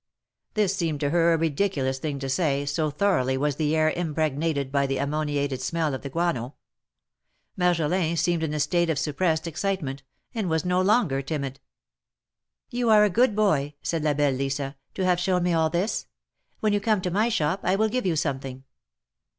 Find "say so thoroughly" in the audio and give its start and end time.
2.27-3.37